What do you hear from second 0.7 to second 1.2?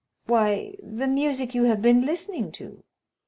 the